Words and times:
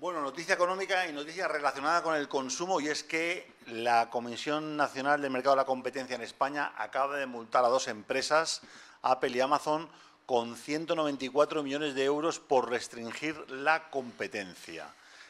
Bueno, 0.00 0.22
noticia 0.22 0.54
económica 0.54 1.08
y 1.08 1.12
noticia 1.12 1.48
relacionada 1.48 2.04
con 2.04 2.14
el 2.14 2.28
consumo 2.28 2.80
y 2.80 2.86
es 2.86 3.02
que 3.02 3.52
la 3.66 4.08
Comisión 4.10 4.76
Nacional 4.76 5.20
del 5.20 5.32
Mercado 5.32 5.56
de 5.56 5.62
la 5.62 5.66
Competencia 5.66 6.14
en 6.14 6.22
España 6.22 6.72
acaba 6.76 7.16
de 7.16 7.26
multar 7.26 7.64
a 7.64 7.68
dos 7.68 7.88
empresas, 7.88 8.62
Apple 9.02 9.30
y 9.30 9.40
Amazon, 9.40 9.88
con 10.24 10.54
194 10.54 11.64
millones 11.64 11.96
de 11.96 12.04
euros 12.04 12.38
por 12.38 12.70
restringir 12.70 13.50
la 13.50 13.90
competencia. 13.90 14.86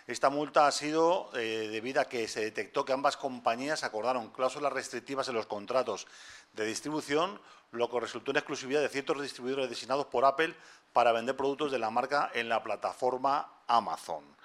Esta 0.07 0.29
multa 0.29 0.67
ha 0.67 0.73
sido 0.73 1.31
eh, 1.33 1.71
debido 1.73 2.03
a 2.03 2.05
que 2.05 2.29
se 2.29 2.41
detectó 2.41 2.85
que 2.85 2.93
ambas 2.93 3.17
compañías 3.17 3.85
acordaron 3.85 4.29
cláusulas 4.29 4.75
restrictivas 4.75 5.29
en 5.29 5.35
los 5.35 5.47
contratos 5.47 6.07
de 6.53 6.67
distribución, 6.67 7.41
lo 7.73 7.89
que 7.89 8.01
resultó 8.01 8.33
en 8.33 8.37
exclusividad 8.37 8.83
de 8.83 8.91
ciertos 8.91 9.23
distribuidores 9.23 9.71
designados 9.71 10.05
por 10.05 10.27
Apple 10.27 10.55
para 10.93 11.13
vender 11.13 11.39
productos 11.39 11.73
de 11.73 11.79
la 11.79 11.89
marca 11.89 12.31
en 12.35 12.51
la 12.51 12.63
plataforma 12.63 13.63
Amazon. 13.67 14.37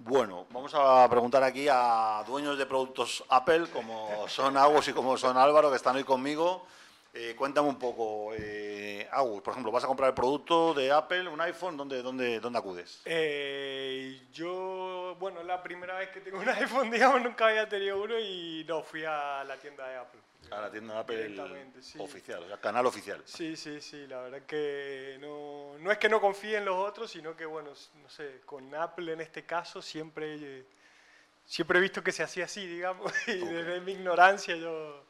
Bueno, 0.00 0.46
vamos 0.52 0.72
a 0.76 1.08
preguntar 1.10 1.42
aquí 1.42 1.66
a 1.68 2.22
dueños 2.24 2.56
de 2.56 2.66
productos 2.66 3.24
Apple, 3.28 3.66
como 3.72 4.28
son 4.28 4.56
Agus 4.56 4.86
y 4.86 4.92
como 4.92 5.18
son 5.18 5.36
Álvaro, 5.36 5.70
que 5.70 5.76
están 5.76 5.96
hoy 5.96 6.04
conmigo. 6.04 6.64
Eh, 7.12 7.34
cuéntame 7.36 7.68
un 7.68 7.80
poco, 7.80 8.32
eh, 8.38 9.08
Agus, 9.10 9.42
por 9.42 9.52
ejemplo, 9.52 9.72
¿vas 9.72 9.82
a 9.82 9.88
comprar 9.88 10.10
el 10.10 10.14
producto 10.14 10.72
de 10.72 10.92
Apple, 10.92 11.26
un 11.26 11.40
iPhone? 11.40 11.76
¿Dónde, 11.76 12.00
dónde, 12.00 12.38
dónde 12.38 12.58
acudes? 12.60 13.02
Eh, 13.06 14.28
yo, 14.32 15.16
bueno, 15.18 15.42
la 15.42 15.60
primera 15.60 15.98
vez 15.98 16.10
que 16.10 16.20
tengo 16.20 16.38
un 16.38 16.48
iPhone, 16.48 16.92
digamos, 16.92 17.20
nunca 17.20 17.48
había 17.48 17.68
tenido 17.68 18.00
uno 18.00 18.16
y 18.20 18.64
no, 18.68 18.84
fui 18.84 19.02
a 19.04 19.42
la 19.42 19.56
tienda 19.56 19.88
de 19.88 19.96
Apple. 19.96 20.20
A 20.50 20.60
la 20.60 20.70
tienda 20.70 20.94
de 20.94 21.00
Apple 21.00 21.70
oficial, 21.98 22.42
o 22.42 22.48
sea, 22.48 22.60
canal 22.60 22.86
oficial. 22.86 23.22
Sí, 23.24 23.56
sí, 23.56 23.80
sí, 23.80 24.06
la 24.06 24.20
verdad 24.20 24.42
que 24.46 25.18
no, 25.20 25.76
no 25.78 25.92
es 25.92 25.98
que 25.98 26.08
no 26.08 26.20
confíe 26.20 26.56
en 26.56 26.64
los 26.64 26.76
otros, 26.76 27.10
sino 27.10 27.36
que, 27.36 27.44
bueno, 27.44 27.70
no 28.02 28.08
sé, 28.08 28.40
con 28.44 28.74
Apple 28.74 29.12
en 29.12 29.20
este 29.20 29.44
caso 29.44 29.82
siempre, 29.82 30.64
siempre 31.44 31.78
he 31.78 31.82
visto 31.82 32.02
que 32.02 32.12
se 32.12 32.22
hacía 32.22 32.46
así, 32.46 32.66
digamos, 32.66 33.12
y 33.28 33.38
desde 33.38 33.80
mi 33.80 33.92
ignorancia 33.92 34.56
yo 34.56 35.04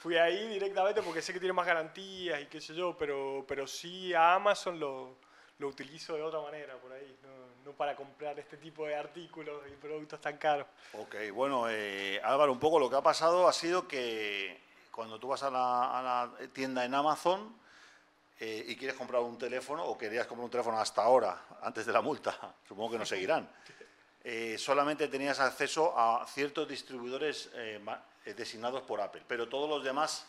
fui 0.00 0.16
ahí 0.16 0.46
directamente 0.48 1.02
porque 1.02 1.22
sé 1.22 1.32
que 1.32 1.40
tiene 1.40 1.52
más 1.52 1.66
garantías 1.66 2.40
y 2.40 2.46
qué 2.46 2.60
sé 2.60 2.74
yo, 2.74 2.96
pero, 2.96 3.44
pero 3.48 3.66
sí 3.66 4.14
a 4.14 4.34
Amazon 4.34 4.78
lo, 4.78 5.16
lo 5.58 5.68
utilizo 5.68 6.14
de 6.14 6.22
otra 6.22 6.40
manera 6.40 6.76
por 6.76 6.92
ahí, 6.92 7.18
no, 7.22 7.64
no, 7.64 7.76
para 7.76 7.96
comprar 7.96 8.38
este 8.38 8.56
tipo 8.56 8.86
de 8.86 8.94
artículos 8.94 9.62
y 9.66 9.76
productos 9.76 10.20
tan 10.20 10.38
caros. 10.38 10.66
Ok, 10.92 11.16
bueno, 11.32 11.68
eh, 11.68 12.20
Álvaro, 12.22 12.52
un 12.52 12.60
poco 12.60 12.78
lo 12.78 12.88
que 12.88 12.96
ha 12.96 13.02
pasado 13.02 13.48
ha 13.48 13.52
sido 13.52 13.88
que 13.88 14.67
cuando 14.98 15.20
tú 15.20 15.28
vas 15.28 15.44
a 15.44 15.50
la, 15.52 16.28
tienda 16.52 16.84
en 16.84 16.92
Amazon 16.92 17.54
eh, 18.40 18.64
y 18.66 18.74
quieres 18.74 18.96
comprar 18.96 19.22
un 19.22 19.38
teléfono, 19.38 19.84
o 19.84 19.96
querías 19.96 20.26
comprar 20.26 20.46
un 20.46 20.50
teléfono 20.50 20.76
hasta 20.80 21.04
ahora, 21.04 21.40
antes 21.62 21.86
de 21.86 21.92
la 21.92 22.00
multa, 22.00 22.36
supongo 22.66 22.90
que 22.90 22.98
no 22.98 23.06
seguirán, 23.06 23.48
eh, 24.24 24.56
solamente 24.58 25.06
tenías 25.06 25.38
acceso 25.38 25.96
a 25.96 26.26
ciertos 26.26 26.66
distribuidores 26.66 27.48
eh, 27.54 27.80
designados 28.36 28.82
por 28.82 29.00
Apple, 29.00 29.22
pero 29.28 29.48
todos 29.48 29.70
los 29.70 29.84
demás 29.84 30.26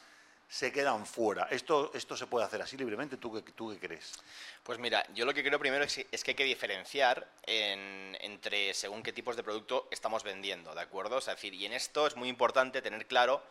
se 0.47 0.71
quedan 0.71 1.07
fuera. 1.07 1.47
¿Esto, 1.49 1.89
esto 1.95 2.15
se 2.15 2.27
puede 2.27 2.45
hacer 2.45 2.61
así 2.61 2.77
libremente? 2.77 3.17
¿Tú 3.17 3.33
qué, 3.33 3.41
tú 3.51 3.71
qué 3.71 3.79
crees? 3.79 4.13
Pues 4.61 4.77
mira, 4.77 5.03
yo 5.15 5.25
lo 5.25 5.33
que 5.33 5.43
creo 5.43 5.57
primero 5.57 5.83
es, 5.83 5.95
que 5.95 6.31
hay 6.31 6.35
que 6.35 6.43
diferenciar 6.43 7.27
entre 7.47 8.75
según 8.75 9.01
qué 9.01 9.13
tipos 9.13 9.35
de 9.35 9.41
producto 9.41 9.87
estamos 9.89 10.23
vendiendo, 10.23 10.75
¿de 10.75 10.81
acuerdo? 10.81 11.17
es 11.17 11.25
decir, 11.25 11.55
y 11.55 11.65
en 11.65 11.73
esto 11.73 12.05
es 12.05 12.15
muy 12.15 12.29
importante 12.29 12.83
tener 12.83 13.07
claro 13.07 13.41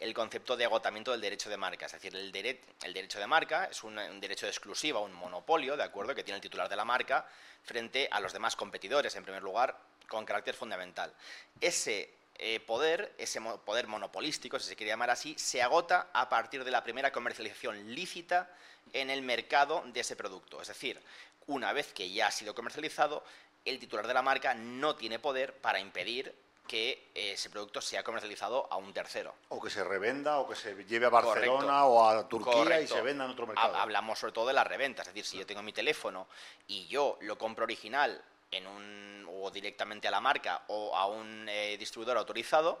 el 0.00 0.14
concepto 0.14 0.56
de 0.56 0.64
agotamiento 0.64 1.10
del 1.10 1.20
derecho 1.20 1.50
de 1.50 1.56
marca. 1.56 1.86
Es 1.86 1.92
decir, 1.92 2.14
el, 2.14 2.32
derecho 2.32 3.18
de 3.18 3.26
marca 3.26 3.66
es 3.66 3.82
un, 3.82 3.96
derecho 4.20 4.46
de 4.46 4.50
exclusiva, 4.50 5.00
un 5.00 5.12
monopolio, 5.12 5.76
¿de 5.76 5.82
acuerdo?, 5.82 6.14
que 6.14 6.22
tiene 6.22 6.36
el 6.36 6.42
titular 6.42 6.68
de 6.68 6.76
la 6.76 6.84
marca 6.84 7.26
frente 7.62 8.08
a 8.10 8.20
los 8.20 8.32
demás 8.32 8.56
competidores, 8.56 9.14
en 9.16 9.24
primer 9.24 9.42
lugar, 9.42 9.76
con 10.08 10.24
carácter 10.24 10.54
fundamental. 10.54 11.12
Ese 11.60 12.10
eh, 12.38 12.60
poder, 12.60 13.14
ese 13.18 13.40
poder 13.40 13.88
monopolístico, 13.88 14.58
si 14.58 14.68
se 14.68 14.76
quiere 14.76 14.92
llamar 14.92 15.10
así, 15.10 15.34
se 15.38 15.60
agota 15.60 16.08
a 16.12 16.28
partir 16.28 16.64
de 16.64 16.70
la 16.70 16.84
primera 16.84 17.10
comercialización 17.10 17.94
lícita 17.94 18.48
en 18.92 19.10
el 19.10 19.22
mercado 19.22 19.82
de 19.86 20.00
ese 20.00 20.16
producto. 20.16 20.62
Es 20.62 20.68
decir, 20.68 21.00
una 21.48 21.72
vez 21.72 21.92
que 21.92 22.10
ya 22.10 22.28
ha 22.28 22.30
sido 22.30 22.54
comercializado, 22.54 23.24
el 23.64 23.78
titular 23.78 24.06
de 24.06 24.14
la 24.14 24.22
marca 24.22 24.54
no 24.54 24.96
tiene 24.96 25.18
poder 25.18 25.54
para 25.54 25.80
impedir 25.80 26.34
que 26.68 27.10
ese 27.14 27.50
producto 27.50 27.80
sea 27.80 28.04
comercializado 28.04 28.68
a 28.70 28.76
un 28.76 28.92
tercero. 28.92 29.34
O 29.48 29.60
que 29.60 29.70
se 29.70 29.82
revenda, 29.82 30.38
o 30.38 30.48
que 30.48 30.54
se 30.54 30.84
lleve 30.84 31.06
a 31.06 31.08
Barcelona 31.08 31.86
o 31.86 32.06
a 32.06 32.28
Turquía 32.28 32.80
y 32.80 32.86
se 32.86 33.00
venda 33.00 33.24
en 33.24 33.32
otro 33.32 33.46
mercado. 33.46 33.74
Hablamos 33.74 34.20
sobre 34.20 34.32
todo 34.32 34.46
de 34.46 34.52
la 34.52 34.62
reventa, 34.62 35.02
es 35.02 35.08
decir, 35.08 35.24
si 35.24 35.38
yo 35.38 35.46
tengo 35.46 35.62
mi 35.62 35.72
teléfono 35.72 36.28
y 36.68 36.86
yo 36.86 37.18
lo 37.22 37.36
compro 37.36 37.64
original 37.64 38.22
en 38.50 38.66
un, 38.66 39.26
o 39.28 39.50
directamente 39.50 40.06
a 40.06 40.10
la 40.10 40.20
marca 40.20 40.62
o 40.68 40.94
a 40.94 41.06
un 41.06 41.48
eh, 41.48 41.76
distribuidor 41.78 42.16
autorizado, 42.16 42.80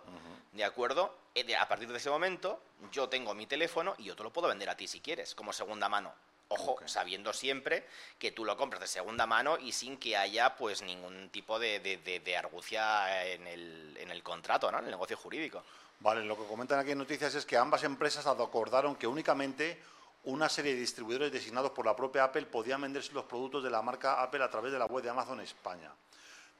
¿de 0.52 0.64
acuerdo? 0.64 1.14
Eh, 1.34 1.56
a 1.56 1.66
partir 1.66 1.88
de 1.88 1.96
ese 1.96 2.10
momento 2.10 2.60
yo 2.92 3.08
tengo 3.08 3.34
mi 3.34 3.46
teléfono 3.46 3.94
y 3.98 4.04
yo 4.04 4.14
te 4.14 4.22
lo 4.22 4.32
puedo 4.32 4.48
vender 4.48 4.68
a 4.70 4.76
ti 4.76 4.86
si 4.86 5.00
quieres, 5.00 5.34
como 5.34 5.52
segunda 5.52 5.88
mano. 5.88 6.14
Ojo, 6.50 6.78
sabiendo 6.86 7.34
siempre 7.34 7.86
que 8.18 8.32
tú 8.32 8.42
lo 8.42 8.56
compras 8.56 8.80
de 8.80 8.86
segunda 8.86 9.26
mano 9.26 9.58
y 9.58 9.72
sin 9.72 9.98
que 9.98 10.16
haya 10.16 10.56
pues 10.56 10.80
ningún 10.80 11.28
tipo 11.28 11.58
de, 11.58 11.78
de, 11.78 12.36
argucia 12.38 13.26
en 13.26 13.46
el, 13.46 13.94
en 14.00 14.10
el 14.10 14.22
contrato, 14.22 14.72
¿no? 14.72 14.78
en 14.78 14.84
el 14.84 14.90
negocio 14.92 15.14
jurídico. 15.18 15.62
Vale, 16.00 16.24
lo 16.24 16.38
que 16.38 16.46
comentan 16.46 16.78
aquí 16.78 16.92
en 16.92 16.98
noticias 16.98 17.34
es 17.34 17.44
que 17.44 17.58
ambas 17.58 17.84
empresas 17.84 18.26
acordaron 18.26 18.96
que 18.96 19.06
únicamente 19.06 19.78
una 20.24 20.48
serie 20.48 20.72
de 20.72 20.80
distribuidores 20.80 21.30
designados 21.30 21.72
por 21.72 21.84
la 21.84 21.94
propia 21.94 22.24
Apple 22.24 22.46
podían 22.46 22.80
venderse 22.80 23.12
los 23.12 23.24
productos 23.24 23.62
de 23.62 23.68
la 23.68 23.82
marca 23.82 24.22
Apple 24.22 24.42
a 24.42 24.48
través 24.48 24.72
de 24.72 24.78
la 24.78 24.86
web 24.86 25.04
de 25.04 25.10
Amazon 25.10 25.40
España. 25.40 25.92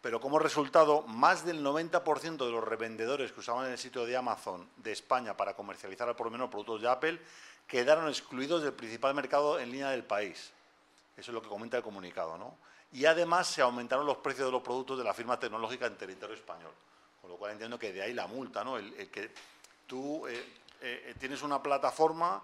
Pero 0.03 0.21
como 0.21 0.38
resultado, 0.38 1.03
más 1.03 1.47
del 1.47 1.65
90% 1.65 2.37
de 2.37 2.53
los 2.53 2.62
revendedores 2.62 3.32
que 3.32 3.41
usaban 3.41 3.71
el 3.71 3.78
sitio 3.78 4.04
de 4.04 4.16
Amazon 4.16 4.69
de 4.77 4.93
España 4.93 5.37
para 5.37 5.54
comercializar 5.54 6.09
al 6.09 6.15
por 6.15 6.31
menor 6.31 6.50
productos 6.50 6.82
de 6.82 6.88
Apple 6.88 7.21
quedaron 7.69 8.09
excluidos 8.09 8.62
del 8.62 8.73
principal 8.73 9.15
mercado 9.15 9.61
en 9.61 9.71
línea 9.71 9.91
del 9.91 10.03
país. 10.03 10.51
Eso 11.17 11.31
es 11.31 11.34
lo 11.34 11.43
que 11.43 11.49
comenta 11.49 11.77
el 11.77 11.83
comunicado, 11.83 12.39
¿no? 12.39 12.56
Y 12.93 13.05
además 13.05 13.47
se 13.47 13.61
aumentaron 13.61 14.06
los 14.06 14.17
precios 14.17 14.47
de 14.47 14.53
los 14.53 14.62
productos 14.62 14.97
de 14.97 15.05
la 15.05 15.12
firma 15.12 15.39
tecnológica 15.39 15.87
en 15.87 15.97
territorio 15.97 16.34
español. 16.34 16.73
Con 17.21 17.31
lo 17.31 17.37
cual 17.37 17.53
entiendo 17.53 17.78
que 17.78 17.93
de 17.93 18.03
ahí 18.03 18.15
la 18.15 18.27
multa, 18.27 18.65
¿no? 18.65 18.78
El, 18.78 19.11
que 19.11 19.31
tú 19.87 20.27
eh, 20.27 20.45
eh, 20.81 21.15
tienes 21.19 21.43
una 21.43 21.62
plataforma 21.62 22.43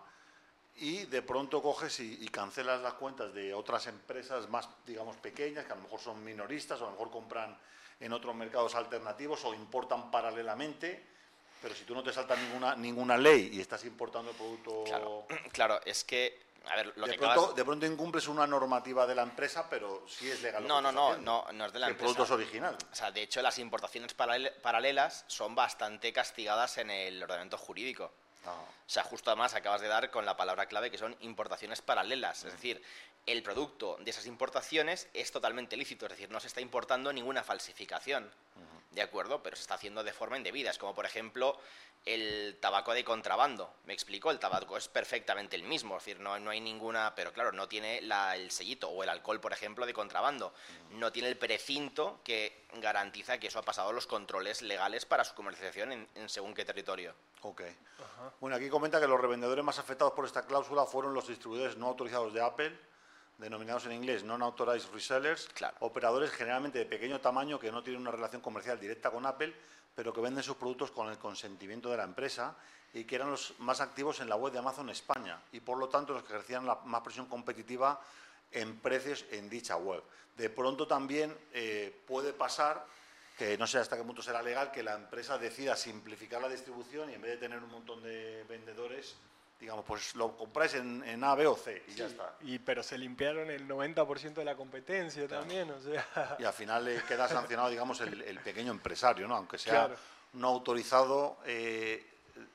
y 0.76 1.06
de 1.06 1.22
pronto 1.22 1.62
coges 1.62 2.00
y, 2.00 2.28
cancelas 2.28 2.82
las 2.82 2.94
cuentas 2.94 3.32
de 3.32 3.54
otras 3.54 3.86
empresas 3.86 4.50
más, 4.50 4.68
digamos, 4.84 5.16
pequeñas, 5.16 5.64
que 5.64 5.72
a 5.72 5.76
lo 5.76 5.82
mejor 5.82 6.00
son 6.00 6.22
minoristas 6.22 6.80
o 6.80 6.84
a 6.84 6.86
lo 6.88 6.92
mejor 6.92 7.10
compran 7.10 7.56
en 8.00 8.12
otros 8.12 8.34
mercados 8.34 8.74
alternativos 8.74 9.44
o 9.44 9.54
importan 9.54 10.10
paralelamente 10.10 11.06
pero 11.64 11.74
si 11.74 11.84
tú 11.84 11.94
no 11.94 12.02
te 12.02 12.12
saltas 12.12 12.38
ninguna, 12.38 12.76
ninguna 12.76 13.16
ley 13.16 13.48
y 13.54 13.60
estás 13.62 13.82
importando 13.86 14.32
el 14.32 14.36
producto... 14.36 14.84
Claro, 15.50 15.80
es 15.86 16.04
que 16.04 16.44
a 16.66 16.76
ver, 16.76 16.92
lo 16.96 17.06
de, 17.06 17.12
que 17.12 17.18
pronto, 17.18 17.54
de 17.54 17.64
pronto 17.64 17.86
incumples 17.86 18.28
una 18.28 18.46
normativa 18.46 19.06
de 19.06 19.14
la 19.14 19.22
empresa, 19.22 19.66
pero 19.70 20.04
sí 20.06 20.30
es 20.30 20.42
legal. 20.42 20.68
No, 20.68 20.82
no, 20.82 20.92
no, 20.92 21.16
no, 21.16 21.46
no 21.52 21.64
es 21.64 21.72
de 21.72 21.78
la 21.78 21.88
empresa. 21.88 22.10
El 22.10 22.14
producto 22.14 22.22
es 22.24 22.30
original. 22.30 22.76
O 22.92 22.94
sea, 22.94 23.10
de 23.10 23.22
hecho, 23.22 23.40
las 23.40 23.58
importaciones 23.58 24.12
paralelas 24.12 25.24
son 25.26 25.54
bastante 25.54 26.12
castigadas 26.12 26.76
en 26.76 26.90
el 26.90 27.22
ordenamiento 27.22 27.56
jurídico. 27.56 28.12
Ah. 28.44 28.60
O 28.60 28.90
sea, 28.90 29.02
justo 29.02 29.30
además 29.30 29.54
acabas 29.54 29.80
de 29.80 29.88
dar 29.88 30.10
con 30.10 30.26
la 30.26 30.36
palabra 30.36 30.66
clave 30.66 30.90
que 30.90 30.98
son 30.98 31.16
importaciones 31.20 31.80
paralelas. 31.80 32.44
Es 32.44 32.52
decir, 32.52 32.82
el 33.26 33.42
producto 33.42 33.96
de 34.00 34.10
esas 34.10 34.26
importaciones 34.26 35.08
es 35.14 35.32
totalmente 35.32 35.76
lícito, 35.76 36.06
es 36.06 36.12
decir, 36.12 36.30
no 36.30 36.40
se 36.40 36.48
está 36.48 36.60
importando 36.60 37.12
ninguna 37.12 37.42
falsificación. 37.42 38.30
¿De 38.90 39.02
acuerdo? 39.02 39.42
Pero 39.42 39.56
se 39.56 39.62
está 39.62 39.74
haciendo 39.74 40.04
de 40.04 40.12
forma 40.12 40.36
indebida. 40.36 40.70
Es 40.70 40.78
como, 40.78 40.94
por 40.94 41.04
ejemplo, 41.04 41.58
el 42.04 42.56
tabaco 42.60 42.94
de 42.94 43.02
contrabando. 43.02 43.74
Me 43.86 43.92
explico, 43.92 44.30
el 44.30 44.38
tabaco 44.38 44.76
es 44.76 44.86
perfectamente 44.86 45.56
el 45.56 45.64
mismo. 45.64 45.96
Es 45.96 46.04
decir, 46.04 46.20
no, 46.20 46.38
no 46.38 46.50
hay 46.50 46.60
ninguna. 46.60 47.12
Pero 47.16 47.32
claro, 47.32 47.50
no 47.50 47.66
tiene 47.66 47.98
el 47.98 48.50
sellito. 48.52 48.88
O 48.90 49.02
el 49.02 49.08
alcohol, 49.08 49.40
por 49.40 49.52
ejemplo, 49.52 49.84
de 49.84 49.92
contrabando. 49.92 50.54
No 50.90 51.10
tiene 51.10 51.28
el 51.28 51.36
precinto 51.36 52.20
que 52.22 52.66
garantiza 52.74 53.38
que 53.38 53.48
eso 53.48 53.58
ha 53.58 53.62
pasado 53.62 53.92
los 53.92 54.06
controles 54.06 54.62
legales 54.62 55.06
para 55.06 55.24
su 55.24 55.34
comercialización 55.34 55.90
en, 56.14 56.28
según 56.28 56.54
qué 56.54 56.64
territorio. 56.64 57.16
Ok. 57.42 57.62
Bueno, 58.40 58.54
aquí 58.54 58.68
comenta 58.68 59.00
que 59.00 59.08
los 59.08 59.20
revendedores 59.20 59.64
más 59.64 59.80
afectados 59.80 60.12
por 60.12 60.24
esta 60.24 60.46
cláusula 60.46 60.86
fueron 60.86 61.14
los 61.14 61.26
distribuidores 61.26 61.76
no 61.76 61.88
autorizados 61.88 62.32
de 62.32 62.40
Apple 62.40 62.78
denominados 63.38 63.86
en 63.86 63.92
inglés 63.92 64.22
non-authorized 64.22 64.90
resellers, 64.92 65.48
operadores 65.80 66.30
generalmente 66.30 66.78
de 66.78 66.86
pequeño 66.86 67.20
tamaño 67.20 67.58
que 67.58 67.72
no 67.72 67.82
tienen 67.82 68.02
una 68.02 68.10
relación 68.10 68.40
comercial 68.40 68.78
directa 68.78 69.10
con 69.10 69.26
Apple, 69.26 69.54
pero 69.94 70.12
que 70.12 70.20
venden 70.20 70.42
sus 70.42 70.56
productos 70.56 70.90
con 70.90 71.08
el 71.08 71.18
consentimiento 71.18 71.90
de 71.90 71.96
la 71.96 72.04
empresa 72.04 72.56
y 72.92 73.04
que 73.04 73.16
eran 73.16 73.30
los 73.30 73.54
más 73.58 73.80
activos 73.80 74.20
en 74.20 74.28
la 74.28 74.36
web 74.36 74.52
de 74.52 74.60
Amazon 74.60 74.88
España 74.90 75.40
y 75.52 75.60
por 75.60 75.78
lo 75.78 75.88
tanto 75.88 76.12
los 76.12 76.22
que 76.22 76.32
ejercían 76.32 76.66
la 76.66 76.76
más 76.84 77.02
presión 77.02 77.26
competitiva 77.26 78.00
en 78.52 78.78
precios 78.78 79.24
en 79.30 79.50
dicha 79.50 79.76
web. 79.76 80.02
De 80.36 80.48
pronto 80.50 80.86
también 80.86 81.36
eh, 81.52 82.02
puede 82.06 82.32
pasar 82.32 82.86
que 83.36 83.58
no 83.58 83.66
sé 83.66 83.78
hasta 83.78 83.96
qué 83.96 84.04
punto 84.04 84.22
será 84.22 84.42
legal 84.42 84.70
que 84.70 84.82
la 84.82 84.94
empresa 84.94 85.38
decida 85.38 85.76
simplificar 85.76 86.40
la 86.40 86.48
distribución 86.48 87.10
y 87.10 87.14
en 87.14 87.22
vez 87.22 87.32
de 87.32 87.38
tener 87.38 87.58
un 87.58 87.70
montón 87.70 88.00
de 88.02 88.44
vendedores 88.48 89.16
digamos, 89.60 89.84
pues 89.86 90.14
lo 90.14 90.36
compráis 90.36 90.74
en, 90.74 91.02
en 91.04 91.24
A, 91.24 91.34
B 91.34 91.46
o 91.46 91.56
C 91.56 91.82
y 91.88 91.94
ya 91.94 92.06
está. 92.06 92.34
Y, 92.42 92.58
pero 92.58 92.82
se 92.82 92.98
limpiaron 92.98 93.50
el 93.50 93.66
90% 93.66 94.34
de 94.34 94.44
la 94.44 94.56
competencia 94.56 95.26
también, 95.26 95.70
o 95.70 95.80
sea... 95.80 96.36
Y 96.38 96.44
al 96.44 96.52
final 96.52 96.84
le 96.84 97.02
queda 97.02 97.28
sancionado, 97.28 97.70
digamos, 97.70 98.00
el, 98.00 98.22
el 98.22 98.38
pequeño 98.40 98.72
empresario, 98.72 99.26
¿no? 99.26 99.36
Aunque 99.36 99.58
sea 99.58 99.90
no 100.34 100.48
autorizado, 100.48 101.38
eh, 101.46 102.04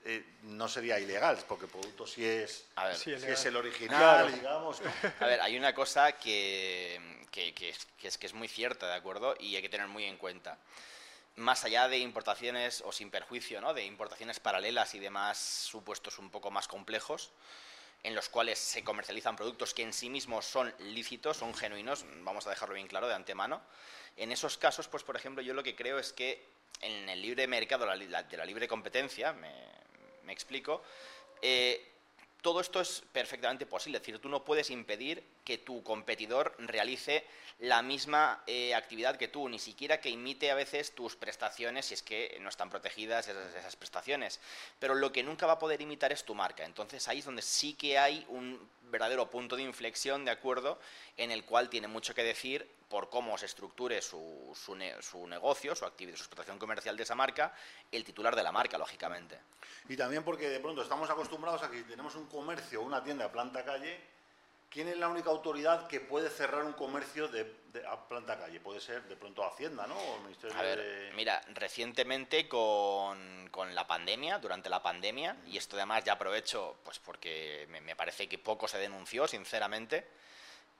eh, 0.05 0.23
no 0.43 0.67
sería 0.67 0.99
ilegal, 0.99 1.37
porque 1.47 1.65
el 1.65 1.71
producto 1.71 2.05
sí 2.05 2.25
es, 2.25 2.65
es 3.05 3.45
el 3.45 3.55
original, 3.55 4.33
digamos. 4.33 4.81
A 5.19 5.25
ver, 5.25 5.41
hay 5.41 5.57
una 5.57 5.73
cosa 5.73 6.13
que, 6.13 7.25
que, 7.31 7.53
es, 7.69 8.17
que, 8.17 8.27
es, 8.27 8.33
muy 8.33 8.47
cierta, 8.47 8.87
¿de 8.87 8.95
acuerdo? 8.95 9.35
Y 9.39 9.55
hay 9.55 9.61
que 9.61 9.69
tener 9.69 9.87
muy 9.87 10.05
en 10.05 10.17
cuenta. 10.17 10.57
Más 11.39 11.63
allá 11.63 11.87
de 11.87 11.99
importaciones, 11.99 12.83
o 12.85 12.91
sin 12.91 13.09
perjuicio, 13.09 13.61
¿no? 13.61 13.73
De 13.73 13.85
importaciones 13.85 14.41
paralelas 14.41 14.93
y 14.93 14.99
demás 14.99 15.37
supuestos 15.37 16.19
un 16.19 16.29
poco 16.29 16.51
más 16.51 16.67
complejos, 16.67 17.31
en 18.03 18.13
los 18.13 18.27
cuales 18.27 18.59
se 18.59 18.83
comercializan 18.83 19.37
productos 19.37 19.73
que 19.73 19.83
en 19.83 19.93
sí 19.93 20.09
mismos 20.09 20.43
son 20.43 20.73
lícitos, 20.79 21.37
son 21.37 21.53
genuinos, 21.53 22.03
vamos 22.23 22.45
a 22.45 22.49
dejarlo 22.49 22.75
bien 22.75 22.87
claro 22.87 23.07
de 23.07 23.13
antemano. 23.13 23.61
En 24.17 24.33
esos 24.33 24.57
casos, 24.57 24.89
pues 24.89 25.03
por 25.03 25.15
ejemplo, 25.15 25.41
yo 25.41 25.53
lo 25.53 25.63
que 25.63 25.77
creo 25.77 25.97
es 25.97 26.11
que 26.11 26.45
en 26.81 27.07
el 27.07 27.21
libre 27.21 27.47
mercado 27.47 27.85
de 27.85 28.37
la 28.37 28.45
libre 28.45 28.67
competencia, 28.67 29.31
me, 29.31 30.33
explico, 30.33 30.83
eh, 31.41 31.89
todo 32.41 32.61
esto 32.61 32.79
es 32.79 33.03
perfectamente 33.11 33.65
posible. 33.65 33.97
Es 33.97 34.03
decir, 34.03 34.19
tú 34.19 34.29
no 34.29 34.43
puedes 34.43 34.69
impedir 34.69 35.23
que 35.43 35.57
tu 35.57 35.83
competidor 35.83 36.55
realice 36.59 37.25
la 37.59 37.81
misma 37.81 38.43
eh, 38.47 38.73
actividad 38.73 39.17
que 39.17 39.27
tú, 39.27 39.49
ni 39.49 39.59
siquiera 39.59 39.99
que 39.99 40.09
imite 40.09 40.49
a 40.49 40.55
veces 40.55 40.93
tus 40.93 41.15
prestaciones 41.15 41.87
si 41.87 41.93
es 41.93 42.01
que 42.01 42.37
no 42.39 42.49
están 42.49 42.69
protegidas 42.69 43.27
esas, 43.27 43.53
esas, 43.55 43.75
prestaciones. 43.75 44.39
Pero 44.79 44.95
lo 44.95 45.11
que 45.11 45.23
nunca 45.23 45.45
va 45.45 45.53
a 45.53 45.59
poder 45.59 45.81
imitar 45.81 46.11
es 46.11 46.23
tu 46.23 46.33
marca. 46.33 46.63
Entonces 46.63 47.07
ahí 47.07 47.19
es 47.19 47.25
donde 47.25 47.41
sí 47.41 47.73
que 47.73 47.97
hay 47.97 48.25
un 48.29 48.69
verdadero 48.83 49.29
punto 49.29 49.55
de 49.55 49.63
inflexión, 49.63 50.25
¿de 50.25 50.31
acuerdo?, 50.31 50.79
en 51.17 51.31
el 51.31 51.43
cual 51.43 51.69
tiene 51.69 51.87
mucho 51.87 52.15
que 52.15 52.23
decir 52.23 52.67
por 52.89 53.09
cómo 53.09 53.37
se 53.37 53.45
estructure 53.45 54.01
su, 54.01 54.51
su, 54.55 55.27
negocio, 55.27 55.75
su 55.75 55.85
actividad, 55.85 56.17
su 56.17 56.23
explotación 56.23 56.57
comercial 56.57 56.97
de 56.97 57.03
esa 57.03 57.15
marca, 57.15 57.53
el 57.91 58.03
titular 58.03 58.35
de 58.35 58.43
la 58.43 58.51
marca, 58.51 58.77
lógicamente. 58.77 59.39
Y 59.87 59.95
también 59.95 60.23
porque 60.23 60.49
de 60.49 60.59
pronto 60.59 60.81
estamos 60.81 61.09
acostumbrados 61.09 61.61
a 61.61 61.69
que 61.69 61.83
tenemos 61.83 62.15
un 62.15 62.25
comercio, 62.25 62.81
una 62.81 63.03
tienda 63.03 63.25
a 63.25 63.31
planta 63.31 63.63
calle, 63.63 63.99
¿quién 64.71 64.87
es 64.87 64.97
la 64.97 65.07
única 65.07 65.29
autoridad 65.29 65.87
que 65.87 65.99
puede 65.99 66.31
cerrar 66.31 66.63
un 66.63 66.73
comercio 66.73 67.27
de, 67.27 67.53
a 67.87 68.07
planta 68.07 68.39
calle? 68.39 68.59
Puede 68.59 68.79
ser 68.79 69.03
de 69.03 69.15
pronto 69.15 69.45
Hacienda, 69.45 69.85
¿no? 69.85 69.95
a 70.55 70.61
ver, 70.63 71.13
mira, 71.15 71.41
recientemente 71.53 72.49
con, 72.49 73.49
con, 73.51 73.75
la 73.75 73.85
pandemia, 73.85 74.39
durante 74.39 74.67
la 74.67 74.81
pandemia, 74.81 75.37
y 75.45 75.57
esto 75.57 75.75
además 75.75 76.03
ya 76.03 76.13
aprovecho, 76.13 76.77
pues 76.83 76.97
porque 76.97 77.67
me, 77.69 77.81
me 77.81 77.95
parece 77.95 78.27
que 78.27 78.39
poco 78.39 78.67
se 78.67 78.79
denunció, 78.79 79.27
sinceramente, 79.27 80.07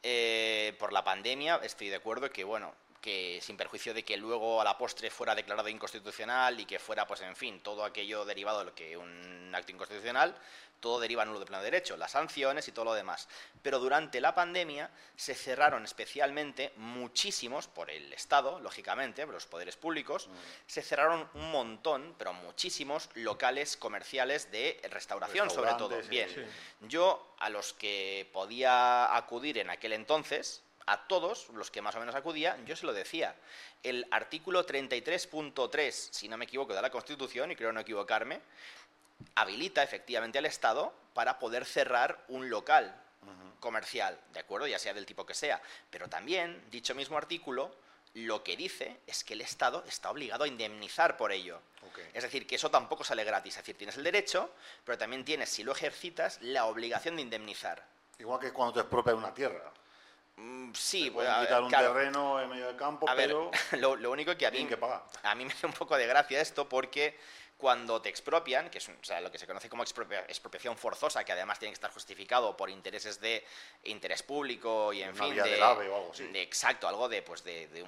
eh, 0.03 0.75
por 0.79 0.93
la 0.93 1.03
pandemia, 1.03 1.59
estoy 1.63 1.89
de 1.89 1.97
acuerdo 1.97 2.29
que, 2.29 2.43
bueno, 2.43 2.73
que 3.01 3.39
sin 3.41 3.57
perjuicio 3.57 3.93
de 3.93 4.03
que 4.03 4.17
luego 4.17 4.61
a 4.61 4.63
la 4.63 4.77
postre 4.77 5.09
fuera 5.09 5.35
declarado 5.35 5.69
inconstitucional 5.69 6.59
y 6.59 6.65
que 6.65 6.79
fuera, 6.79 7.07
pues 7.07 7.21
en 7.21 7.35
fin, 7.35 7.59
todo 7.61 7.83
aquello 7.83 8.25
derivado 8.25 8.59
de 8.59 8.65
lo 8.65 8.75
que 8.75 8.97
un 8.97 9.51
acto 9.53 9.71
inconstitucional, 9.71 10.35
todo 10.79 10.99
deriva 10.99 11.25
nulo 11.25 11.39
de 11.39 11.45
pleno 11.45 11.61
derecho, 11.61 11.97
las 11.97 12.11
sanciones 12.11 12.67
y 12.67 12.71
todo 12.71 12.85
lo 12.85 12.93
demás. 12.93 13.27
Pero 13.61 13.79
durante 13.79 14.21
la 14.21 14.33
pandemia 14.33 14.89
se 15.15 15.35
cerraron 15.35 15.83
especialmente 15.83 16.71
muchísimos, 16.77 17.67
por 17.67 17.89
el 17.89 18.11
Estado, 18.13 18.59
lógicamente, 18.59 19.25
por 19.25 19.33
los 19.33 19.45
poderes 19.45 19.75
públicos, 19.75 20.27
mm. 20.27 20.31
se 20.67 20.81
cerraron 20.81 21.29
un 21.33 21.51
montón, 21.51 22.15
pero 22.17 22.33
muchísimos 22.33 23.09
locales 23.15 23.77
comerciales 23.77 24.51
de 24.51 24.79
restauración, 24.89 25.49
sobre 25.49 25.73
todo. 25.73 25.99
Bien, 26.09 26.29
yo 26.81 27.35
a 27.39 27.49
los 27.49 27.73
que 27.73 28.29
podía 28.31 29.15
acudir 29.15 29.57
en 29.57 29.69
aquel 29.69 29.93
entonces, 29.93 30.63
a 30.89 31.07
todos 31.07 31.49
los 31.49 31.69
que 31.69 31.83
más 31.83 31.95
o 31.95 31.99
menos 31.99 32.15
acudía, 32.15 32.57
yo 32.65 32.75
se 32.75 32.87
lo 32.87 32.93
decía. 32.93 33.35
El 33.83 34.07
artículo 34.09 34.65
33.3, 34.65 35.91
si 35.91 36.27
no 36.27 36.35
me 36.35 36.45
equivoco, 36.45 36.73
de 36.73 36.81
la 36.81 36.89
Constitución, 36.89 37.51
y 37.51 37.55
creo 37.55 37.71
no 37.71 37.79
equivocarme, 37.79 38.41
habilita 39.35 39.83
efectivamente 39.83 40.39
al 40.39 40.47
Estado 40.47 40.91
para 41.13 41.37
poder 41.37 41.65
cerrar 41.65 42.25
un 42.27 42.49
local 42.49 42.95
comercial, 43.59 44.19
¿de 44.33 44.39
acuerdo? 44.39 44.65
Ya 44.65 44.79
sea 44.79 44.95
del 44.95 45.05
tipo 45.05 45.27
que 45.27 45.35
sea. 45.35 45.61
Pero 45.91 46.07
también, 46.07 46.59
dicho 46.71 46.95
mismo 46.95 47.17
artículo, 47.17 47.71
lo 48.15 48.43
que 48.43 48.57
dice 48.57 48.97
es 49.05 49.23
que 49.23 49.35
el 49.35 49.41
Estado 49.41 49.83
está 49.87 50.09
obligado 50.09 50.45
a 50.45 50.47
indemnizar 50.47 51.17
por 51.17 51.31
ello. 51.31 51.61
Es 52.13 52.23
decir, 52.23 52.47
que 52.47 52.55
eso 52.55 52.71
tampoco 52.71 53.03
sale 53.03 53.23
gratis. 53.23 53.53
Es 53.53 53.61
decir, 53.61 53.77
tienes 53.77 53.97
el 53.97 54.03
derecho, 54.03 54.51
pero 54.83 54.97
también 54.97 55.23
tienes, 55.23 55.49
si 55.49 55.63
lo 55.63 55.71
ejercitas, 55.71 56.41
la 56.41 56.65
obligación 56.65 57.15
de 57.17 57.21
indemnizar. 57.21 57.85
Igual 58.17 58.39
que 58.39 58.51
cuando 58.51 58.73
te 58.73 58.79
expropias 58.79 59.15
una 59.15 59.33
tierra. 59.33 59.71
Mm, 60.39 60.73
sí, 60.73 61.11
pues, 61.11 61.27
quitar 61.41 61.63
un 61.63 61.69
terreno 61.69 62.41
en 62.41 62.49
medio 62.49 62.67
del 62.67 62.77
campo, 62.77 63.05
pero 63.15 63.51
lo, 63.79 63.95
lo, 63.97 64.11
único 64.11 64.35
que 64.37 64.47
a 64.47 64.51
mí, 64.51 64.67
a 65.23 65.35
mí 65.35 65.45
me 65.45 65.51
hace 65.51 65.65
un 65.65 65.73
poco 65.73 65.97
de 65.97 66.07
gracia 66.07 66.39
esto 66.39 66.67
porque 66.69 67.17
cuando 67.59 68.01
te 68.01 68.07
expropian, 68.07 68.69
que 68.69 68.77
es 68.77 68.89
lo 69.21 69.29
que 69.29 69.37
se 69.37 69.45
conoce 69.45 69.67
como 69.67 69.83
expropiación 69.83 70.77
forzosa, 70.77 71.25
que 71.25 71.33
además 71.33 71.59
tiene 71.59 71.71
que 71.71 71.75
estar 71.75 71.91
justificado 71.91 72.55
por 72.55 72.69
intereses 72.69 73.19
de 73.19 73.45
interés 73.83 74.23
público 74.23 74.93
y 74.93 75.03
en 75.03 75.13
fin 75.13 75.35
de, 75.35 75.61
o 75.61 75.65
algo 75.65 76.09
así. 76.13 76.29
exacto, 76.35 76.87
algo 76.87 77.09
de 77.09 77.21
pues 77.21 77.43
de, 77.43 77.83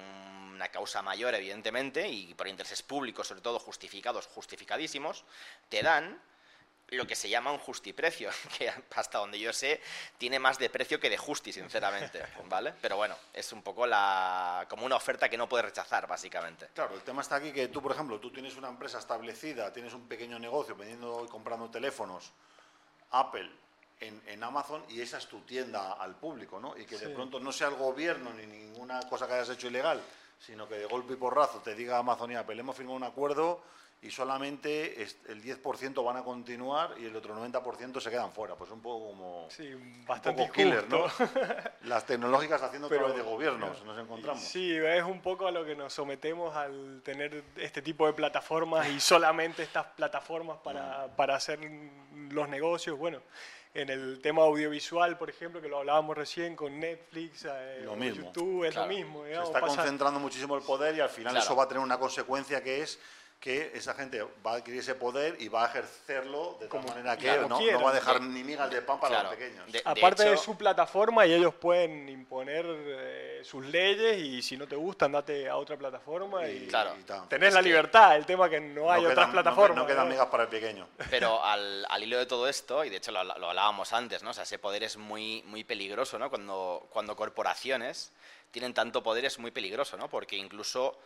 una 0.52 0.68
causa 0.68 1.00
mayor 1.00 1.34
evidentemente 1.34 2.06
y 2.06 2.34
por 2.34 2.48
intereses 2.48 2.82
públicos 2.82 3.26
sobre 3.26 3.40
todo 3.40 3.58
justificados, 3.58 4.26
justificadísimos, 4.26 5.24
te 5.70 5.82
dan 5.82 6.20
lo 6.92 7.06
que 7.06 7.16
se 7.16 7.28
llama 7.28 7.52
un 7.52 7.58
justiprecio, 7.58 8.30
que 8.58 8.72
hasta 8.94 9.18
donde 9.18 9.38
yo 9.38 9.52
sé 9.52 9.80
tiene 10.18 10.38
más 10.38 10.58
de 10.58 10.70
precio 10.70 11.00
que 11.00 11.10
de 11.10 11.16
justi, 11.16 11.52
sinceramente, 11.52 12.22
¿vale? 12.48 12.74
Pero 12.80 12.96
bueno, 12.96 13.16
es 13.32 13.52
un 13.52 13.62
poco 13.62 13.86
la 13.86 14.66
como 14.68 14.86
una 14.86 14.96
oferta 14.96 15.28
que 15.28 15.36
no 15.36 15.48
puedes 15.48 15.66
rechazar, 15.66 16.06
básicamente. 16.06 16.68
Claro, 16.74 16.94
el 16.94 17.02
tema 17.02 17.22
está 17.22 17.36
aquí 17.36 17.52
que 17.52 17.68
tú, 17.68 17.82
por 17.82 17.92
ejemplo, 17.92 18.20
tú 18.20 18.30
tienes 18.30 18.56
una 18.56 18.68
empresa 18.68 18.98
establecida, 18.98 19.72
tienes 19.72 19.94
un 19.94 20.06
pequeño 20.06 20.38
negocio 20.38 20.76
vendiendo 20.76 21.24
y 21.24 21.28
comprando 21.28 21.70
teléfonos, 21.70 22.32
Apple, 23.10 23.50
en, 24.00 24.42
Amazon 24.42 24.82
y 24.88 25.00
esa 25.00 25.18
es 25.18 25.26
tu 25.26 25.40
tienda 25.40 25.92
al 25.92 26.16
público, 26.16 26.58
¿no? 26.58 26.76
Y 26.76 26.84
que 26.84 26.98
de 26.98 27.10
pronto 27.10 27.38
no 27.38 27.52
sea 27.52 27.68
el 27.68 27.76
gobierno 27.76 28.32
ni 28.32 28.46
ninguna 28.46 29.00
cosa 29.08 29.26
que 29.26 29.34
hayas 29.34 29.50
hecho 29.50 29.68
ilegal, 29.68 30.02
sino 30.38 30.68
que 30.68 30.76
de 30.76 30.86
golpe 30.86 31.14
y 31.14 31.16
porrazo 31.16 31.60
te 31.60 31.74
diga 31.74 31.98
Amazon 31.98 32.32
y 32.32 32.34
Apple, 32.34 32.58
hemos 32.58 32.76
firmado 32.76 32.96
un 32.96 33.04
acuerdo 33.04 33.62
y 34.02 34.10
solamente 34.10 35.00
el 35.00 35.42
10% 35.42 36.04
van 36.04 36.16
a 36.16 36.24
continuar 36.24 36.96
y 36.98 37.06
el 37.06 37.14
otro 37.14 37.36
90% 37.36 38.00
se 38.00 38.10
quedan 38.10 38.32
fuera. 38.32 38.56
Pues 38.56 38.68
un 38.72 38.80
poco 38.80 39.10
como 39.10 39.46
sí, 39.48 39.72
bastante 40.04 40.50
killer, 40.52 40.88
¿no? 40.88 41.04
Las 41.82 42.04
tecnológicas 42.04 42.60
haciendo 42.62 42.88
Pero, 42.88 43.12
de 43.12 43.22
gobiernos 43.22 43.84
nos 43.84 43.96
encontramos. 43.96 44.42
Sí, 44.42 44.76
es 44.76 45.04
un 45.04 45.20
poco 45.20 45.46
a 45.46 45.52
lo 45.52 45.64
que 45.64 45.76
nos 45.76 45.92
sometemos 45.92 46.54
al 46.56 47.00
tener 47.04 47.44
este 47.56 47.80
tipo 47.80 48.06
de 48.06 48.12
plataformas 48.12 48.88
y 48.88 48.98
solamente 48.98 49.62
estas 49.62 49.86
plataformas 49.86 50.58
para, 50.58 51.06
mm. 51.12 51.16
para 51.16 51.36
hacer 51.36 51.60
los 52.30 52.48
negocios. 52.48 52.98
Bueno, 52.98 53.20
en 53.72 53.88
el 53.88 54.20
tema 54.20 54.42
audiovisual, 54.42 55.16
por 55.16 55.30
ejemplo, 55.30 55.62
que 55.62 55.68
lo 55.68 55.78
hablábamos 55.78 56.16
recién 56.16 56.56
con 56.56 56.78
Netflix, 56.78 57.46
eh, 57.48 57.86
YouTube, 58.16 58.64
es 58.64 58.74
lo 58.74 58.86
mismo. 58.86 59.24
Se 59.24 59.42
está 59.42 59.60
concentrando 59.60 60.18
muchísimo 60.18 60.56
el 60.56 60.62
poder 60.62 60.96
y 60.96 61.00
al 61.00 61.08
final 61.08 61.36
eso 61.36 61.54
va 61.54 61.64
a 61.64 61.68
tener 61.68 61.82
una 61.82 61.98
consecuencia 61.98 62.64
que 62.64 62.82
es 62.82 62.98
que 63.42 63.72
esa 63.74 63.92
gente 63.94 64.24
va 64.46 64.52
a 64.52 64.56
adquirir 64.58 64.78
ese 64.78 64.94
poder 64.94 65.34
y 65.40 65.48
va 65.48 65.64
a 65.64 65.68
ejercerlo 65.68 66.58
de 66.60 66.68
tal 66.68 66.84
manera 66.84 67.18
que 67.18 67.26
no, 67.48 67.58
va 67.82 67.90
a 67.90 67.92
dejar 67.92 68.22
ni 68.22 68.44
migas 68.44 68.70
de 68.70 68.80
pan 68.82 69.00
para 69.00 69.24
los 69.24 69.34
pequeños. 69.34 69.64
Aparte 69.84 70.30
de 70.30 70.36
su 70.36 70.56
plataforma 70.56 71.26
y 71.26 71.34
ellos 71.34 71.52
pueden 71.52 72.08
imponer 72.08 72.64
eh, 72.68 73.40
sus 73.42 73.66
leyes 73.66 74.16
y 74.18 74.42
si 74.42 74.56
no 74.56 74.68
te 74.68 74.76
gustan 74.76 75.10
date 75.10 75.48
a 75.48 75.56
otra 75.56 75.76
plataforma 75.76 76.46
y, 76.46 76.68
claro. 76.68 76.94
tenés 77.28 77.52
la 77.52 77.60
libertad, 77.60 78.14
el 78.14 78.24
tema 78.24 78.48
que 78.48 78.60
no 78.60 78.92
hay 78.92 79.04
otras 79.04 79.30
plataformas. 79.30 79.76
No, 79.76 79.86
quedan 79.88 80.08
migas 80.08 80.28
para 80.28 80.44
el 80.44 80.48
pequeño. 80.48 80.86
Pero 81.10 81.44
al, 81.44 81.84
hilo 82.00 82.18
de 82.18 82.26
todo 82.26 82.46
esto, 82.46 82.84
y 82.84 82.90
de 82.90 82.98
hecho 82.98 83.10
lo, 83.10 83.18
hablábamos 83.18 83.92
antes, 83.92 84.22
¿no? 84.22 84.30
O 84.30 84.34
sea, 84.34 84.44
ese 84.44 84.60
poder 84.60 84.84
es 84.84 84.96
muy, 84.96 85.42
muy 85.46 85.64
peligroso, 85.64 86.16
¿no? 86.16 86.30
Cuando, 86.30 86.86
cuando 86.90 87.16
corporaciones 87.16 88.12
tienen 88.52 88.72
tanto 88.72 89.02
poder 89.02 89.24
es 89.24 89.40
muy 89.40 89.50
peligroso, 89.50 89.96
¿no? 89.96 90.08
Porque 90.08 90.36
incluso 90.36 90.96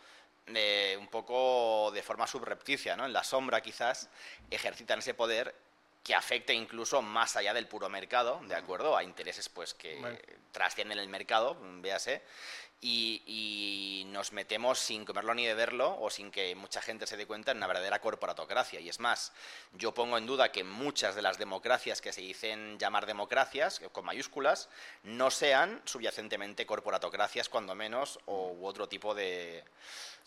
un 0.47 1.07
poco 1.07 1.91
de 1.91 2.01
forma 2.01 2.27
subrepticia, 2.27 2.95
¿no? 2.95 3.05
en 3.05 3.13
la 3.13 3.23
sombra 3.23 3.61
quizás, 3.61 4.09
ejercitan 4.49 4.99
ese 4.99 5.13
poder 5.13 5.53
que 6.03 6.15
afecta 6.15 6.53
incluso 6.53 7.01
más 7.01 7.35
allá 7.35 7.53
del 7.53 7.67
puro 7.67 7.89
mercado, 7.89 8.39
¿de 8.47 8.55
acuerdo? 8.55 8.95
A 8.95 9.03
intereses 9.03 9.49
pues 9.49 9.73
que 9.73 9.99
trascienden 10.53 10.99
el 10.99 11.09
mercado, 11.09 11.57
véase, 11.81 12.23
y, 12.79 14.03
nos 14.07 14.31
metemos 14.31 14.79
sin 14.79 15.05
comerlo 15.05 15.33
ni 15.33 15.45
beberlo 15.45 15.99
o 15.99 16.09
sin 16.09 16.31
que 16.31 16.55
mucha 16.55 16.81
gente 16.81 17.05
se 17.05 17.17
dé 17.17 17.27
cuenta 17.27 17.51
en 17.51 17.57
una 17.57 17.67
verdadera 17.67 17.99
corporatocracia. 17.99 18.79
Y 18.79 18.89
es 18.89 18.99
más, 18.99 19.31
yo 19.73 19.93
pongo 19.93 20.17
en 20.17 20.25
duda 20.25 20.51
que 20.51 20.63
muchas 20.63 21.13
de 21.13 21.21
las 21.21 21.37
democracias 21.37 22.01
que 22.01 22.13
se 22.13 22.21
dicen 22.21 22.79
llamar 22.79 23.05
democracias, 23.05 23.81
con 23.91 24.05
mayúsculas, 24.05 24.69
no 25.03 25.29
sean 25.29 25.81
subyacentemente 25.85 26.65
corporatocracias, 26.65 27.49
cuando 27.49 27.75
menos, 27.75 28.19
o 28.25 28.53
u 28.53 28.65
otro 28.65 28.87
tipo 28.87 29.13
de, 29.13 29.63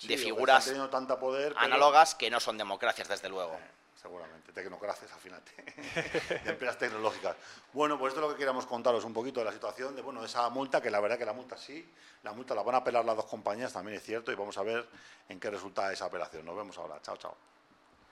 de 0.03 0.17
figuras 0.17 0.73
tanta 0.91 1.19
poder, 1.19 1.55
análogas 1.57 2.15
que 2.15 2.31
no 2.31 2.41
son 2.41 2.59
democracias, 2.59 3.09
desde 3.09 3.29
luego. 3.29 3.59
seguramente, 4.01 4.53
tecnocracias 4.53 5.13
al 5.13 5.21
final, 5.21 5.43
de 5.45 6.41
empresas 6.51 6.79
tecnológicas. 6.79 7.37
Bueno, 7.73 7.99
pues 7.99 8.13
esto 8.13 8.21
es 8.21 8.29
lo 8.29 8.35
que 8.35 8.39
queríamos 8.39 8.67
contaros 8.67 9.05
un 9.05 9.13
poquito 9.13 9.41
de 9.41 9.47
la 9.47 9.53
situación, 9.53 9.95
de 9.95 10.03
bueno, 10.03 10.25
esa 10.25 10.49
multa, 10.49 10.81
que 10.81 10.91
la 10.91 11.01
verdad 11.01 11.19
que 11.19 11.27
la 11.27 11.33
multa 11.33 11.57
sí, 11.57 11.87
la 12.23 12.33
multa 12.33 12.55
la 12.55 12.63
van 12.63 12.77
a 12.77 12.79
apelar 12.79 13.05
las 13.05 13.17
dos 13.17 13.27
compañías, 13.27 13.73
también 13.73 13.99
es 13.99 14.03
cierto, 14.03 14.33
y 14.33 14.35
vamos 14.35 14.57
a 14.59 14.63
ver 14.63 14.87
en 15.29 15.39
qué 15.39 15.51
resulta 15.51 15.93
esa 15.93 16.07
apelación. 16.07 16.45
Nos 16.45 16.57
vemos 16.57 16.77
ahora. 16.79 17.01
Chao, 17.03 17.17
chao. 17.17 17.37